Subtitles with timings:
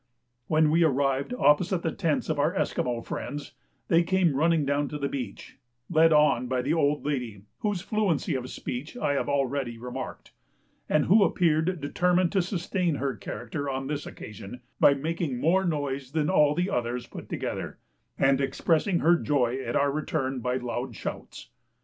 [0.47, 3.53] When we arrived opposite the tents of our Esquimaux friends,
[3.87, 5.59] they came running down to the beach
[5.91, 10.31] led on by the old lady whose fluency of speech I have already remarked,
[10.89, 16.13] and who appeared determined to sustain her character on this occasion by making more noise
[16.13, 17.77] than all the others put together,
[18.17, 21.51] and expressing her joy at our return by loud shouts.